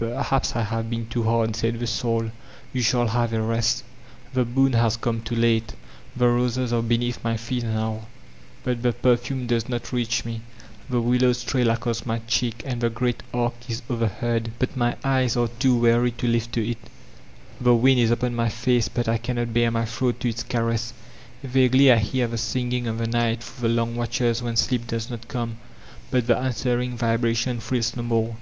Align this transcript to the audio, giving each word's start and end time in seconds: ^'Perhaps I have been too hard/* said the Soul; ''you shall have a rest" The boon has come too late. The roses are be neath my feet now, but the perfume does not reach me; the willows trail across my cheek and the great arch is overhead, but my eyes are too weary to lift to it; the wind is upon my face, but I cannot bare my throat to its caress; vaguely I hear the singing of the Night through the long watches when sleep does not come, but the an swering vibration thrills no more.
^'Perhaps 0.00 0.56
I 0.56 0.62
have 0.64 0.90
been 0.90 1.06
too 1.06 1.22
hard/* 1.22 1.54
said 1.54 1.78
the 1.78 1.86
Soul; 1.86 2.32
''you 2.74 2.82
shall 2.82 3.06
have 3.06 3.32
a 3.32 3.40
rest" 3.40 3.84
The 4.34 4.44
boon 4.44 4.72
has 4.72 4.96
come 4.96 5.20
too 5.22 5.36
late. 5.36 5.74
The 6.16 6.26
roses 6.26 6.72
are 6.72 6.82
be 6.82 6.98
neath 6.98 7.22
my 7.22 7.36
feet 7.36 7.62
now, 7.62 8.08
but 8.64 8.82
the 8.82 8.92
perfume 8.92 9.46
does 9.46 9.68
not 9.68 9.92
reach 9.92 10.24
me; 10.24 10.40
the 10.90 11.00
willows 11.00 11.44
trail 11.44 11.70
across 11.70 12.04
my 12.04 12.18
cheek 12.26 12.64
and 12.66 12.80
the 12.80 12.90
great 12.90 13.22
arch 13.32 13.54
is 13.68 13.82
overhead, 13.88 14.50
but 14.58 14.76
my 14.76 14.96
eyes 15.04 15.36
are 15.36 15.46
too 15.46 15.76
weary 15.76 16.10
to 16.10 16.26
lift 16.26 16.52
to 16.54 16.68
it; 16.68 16.90
the 17.60 17.72
wind 17.76 18.00
is 18.00 18.10
upon 18.10 18.34
my 18.34 18.48
face, 18.48 18.88
but 18.88 19.06
I 19.06 19.18
cannot 19.18 19.54
bare 19.54 19.70
my 19.70 19.84
throat 19.84 20.18
to 20.18 20.28
its 20.28 20.42
caress; 20.42 20.94
vaguely 21.44 21.92
I 21.92 21.98
hear 21.98 22.26
the 22.26 22.38
singing 22.38 22.88
of 22.88 22.98
the 22.98 23.06
Night 23.06 23.44
through 23.44 23.68
the 23.68 23.74
long 23.76 23.94
watches 23.94 24.42
when 24.42 24.56
sleep 24.56 24.88
does 24.88 25.08
not 25.08 25.28
come, 25.28 25.58
but 26.10 26.26
the 26.26 26.36
an 26.36 26.50
swering 26.54 26.96
vibration 26.96 27.60
thrills 27.60 27.94
no 27.94 28.02
more. 28.02 28.36